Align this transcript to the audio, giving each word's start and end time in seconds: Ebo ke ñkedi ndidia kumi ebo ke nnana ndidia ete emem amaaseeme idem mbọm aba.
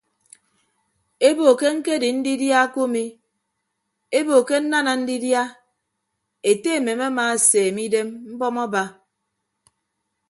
Ebo 1.27 1.47
ke 1.59 1.67
ñkedi 1.75 2.09
ndidia 2.19 2.61
kumi 2.73 3.03
ebo 4.19 4.35
ke 4.47 4.55
nnana 4.63 4.93
ndidia 5.01 5.43
ete 6.49 6.69
emem 6.79 7.01
amaaseeme 7.09 7.81
idem 7.87 8.07
mbọm 8.33 8.55
aba. 8.65 8.83